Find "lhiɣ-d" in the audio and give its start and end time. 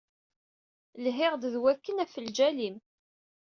1.03-1.43